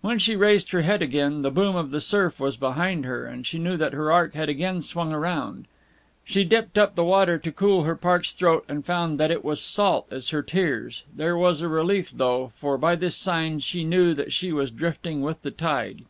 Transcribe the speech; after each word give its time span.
When 0.00 0.18
she 0.18 0.34
raised 0.34 0.72
her 0.72 0.80
head 0.80 1.00
again, 1.00 1.42
the 1.42 1.50
boom 1.52 1.76
of 1.76 1.92
the 1.92 2.00
surf 2.00 2.40
was 2.40 2.56
behind 2.56 3.04
her, 3.04 3.24
and 3.24 3.46
she 3.46 3.56
knew 3.56 3.76
that 3.76 3.92
her 3.92 4.10
ark 4.10 4.34
had 4.34 4.48
again 4.48 4.82
swung 4.82 5.12
round. 5.12 5.66
She 6.24 6.42
dipped 6.42 6.76
up 6.76 6.96
the 6.96 7.04
water 7.04 7.38
to 7.38 7.52
cool 7.52 7.84
her 7.84 7.94
parched 7.94 8.36
throat, 8.36 8.64
and 8.68 8.84
found 8.84 9.20
that 9.20 9.30
it 9.30 9.44
was 9.44 9.60
salt 9.62 10.08
as 10.10 10.30
her 10.30 10.42
tears. 10.42 11.04
There 11.14 11.36
was 11.38 11.62
a 11.62 11.68
relief, 11.68 12.10
though, 12.10 12.50
for 12.56 12.78
by 12.78 12.96
this 12.96 13.14
sign 13.14 13.60
she 13.60 13.84
knew 13.84 14.12
that 14.14 14.32
she 14.32 14.50
was 14.52 14.72
drifting 14.72 15.20
with 15.22 15.40
the 15.42 15.52
tide. 15.52 16.02